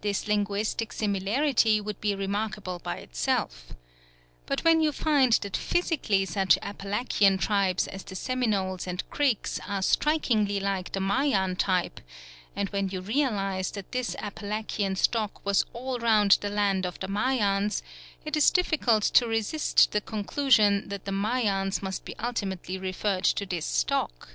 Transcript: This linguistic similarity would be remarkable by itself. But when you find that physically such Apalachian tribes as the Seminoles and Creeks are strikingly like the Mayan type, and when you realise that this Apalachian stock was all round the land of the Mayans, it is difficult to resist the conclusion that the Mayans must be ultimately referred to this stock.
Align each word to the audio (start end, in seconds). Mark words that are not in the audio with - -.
This 0.00 0.28
linguistic 0.28 0.92
similarity 0.92 1.80
would 1.80 2.00
be 2.00 2.14
remarkable 2.14 2.78
by 2.78 2.98
itself. 2.98 3.74
But 4.46 4.62
when 4.62 4.80
you 4.80 4.92
find 4.92 5.32
that 5.32 5.56
physically 5.56 6.24
such 6.24 6.56
Apalachian 6.62 7.36
tribes 7.40 7.88
as 7.88 8.04
the 8.04 8.14
Seminoles 8.14 8.86
and 8.86 9.02
Creeks 9.10 9.58
are 9.66 9.82
strikingly 9.82 10.60
like 10.60 10.92
the 10.92 11.00
Mayan 11.00 11.56
type, 11.56 12.00
and 12.54 12.68
when 12.68 12.90
you 12.90 13.00
realise 13.00 13.72
that 13.72 13.90
this 13.90 14.14
Apalachian 14.20 14.94
stock 14.94 15.44
was 15.44 15.64
all 15.72 15.98
round 15.98 16.38
the 16.40 16.48
land 16.48 16.86
of 16.86 17.00
the 17.00 17.08
Mayans, 17.08 17.82
it 18.24 18.36
is 18.36 18.52
difficult 18.52 19.02
to 19.02 19.26
resist 19.26 19.90
the 19.90 20.00
conclusion 20.00 20.88
that 20.90 21.06
the 21.06 21.10
Mayans 21.12 21.82
must 21.82 22.04
be 22.04 22.14
ultimately 22.18 22.78
referred 22.78 23.24
to 23.24 23.44
this 23.44 23.66
stock. 23.66 24.28